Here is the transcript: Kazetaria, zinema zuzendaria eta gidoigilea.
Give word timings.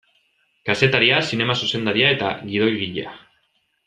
Kazetaria, 0.69 1.19
zinema 1.33 1.57
zuzendaria 1.65 2.09
eta 2.17 2.31
gidoigilea. 2.51 3.13